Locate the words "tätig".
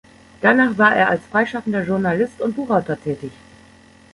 2.99-3.31